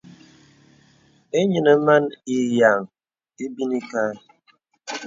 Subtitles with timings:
[1.39, 2.03] Inyinə man
[2.35, 2.79] ǐ yeaŋ
[3.45, 4.09] ibini kaɛ.